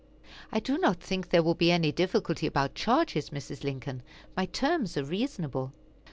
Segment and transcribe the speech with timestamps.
[0.51, 3.63] "I do not think there will be any difficulty about charges, Mrs.
[3.63, 4.01] Lincoln;
[4.35, 5.73] my terms are reasonable."